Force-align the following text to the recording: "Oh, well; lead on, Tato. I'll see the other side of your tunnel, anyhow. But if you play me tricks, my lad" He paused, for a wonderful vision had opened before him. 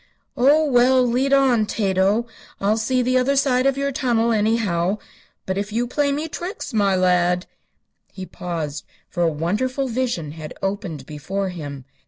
"Oh, 0.35 0.65
well; 0.65 1.05
lead 1.05 1.31
on, 1.31 1.67
Tato. 1.67 2.25
I'll 2.59 2.75
see 2.79 3.03
the 3.03 3.19
other 3.19 3.35
side 3.35 3.67
of 3.67 3.77
your 3.77 3.91
tunnel, 3.91 4.31
anyhow. 4.31 4.97
But 5.45 5.59
if 5.59 5.71
you 5.71 5.85
play 5.85 6.11
me 6.11 6.27
tricks, 6.27 6.73
my 6.73 6.95
lad" 6.95 7.45
He 8.11 8.25
paused, 8.25 8.83
for 9.11 9.21
a 9.21 9.29
wonderful 9.31 9.87
vision 9.87 10.31
had 10.31 10.55
opened 10.63 11.05
before 11.05 11.49
him. 11.49 11.85